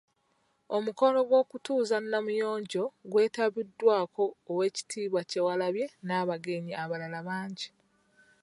[0.75, 7.67] Omukolo gw'okutuuza Namuyonjo gwetabiddwako Oweekitiibwa Kyewalabye n'abagenyi abalala bangi.